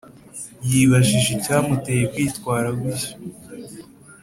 [0.69, 3.11] yibajije icyamuteye kwitwara gutyo